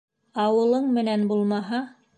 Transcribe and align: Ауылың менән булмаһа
Ауылың 0.45 0.89
менән 0.97 1.29
булмаһа 1.35 1.89